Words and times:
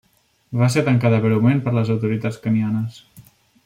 Va 0.61 0.69
ser 0.75 0.83
tancada 0.87 1.21
breument 1.27 1.63
per 1.67 1.77
les 1.77 1.95
autoritats 1.97 2.43
kenyanes. 2.47 3.01